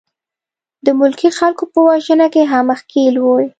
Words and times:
د 0.85 0.87
ملکي 0.99 1.29
خلکو 1.37 1.63
په 1.73 1.79
وژنه 1.87 2.27
کې 2.33 2.43
هم 2.51 2.67
ښکېل 2.79 3.15
وې. 3.25 3.45